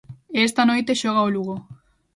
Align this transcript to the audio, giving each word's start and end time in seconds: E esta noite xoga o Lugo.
E 0.37 0.39
esta 0.47 0.67
noite 0.69 0.99
xoga 1.01 1.27
o 1.27 1.33
Lugo. 1.35 1.55